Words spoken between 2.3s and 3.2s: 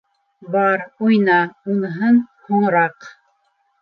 һуңыраҡ.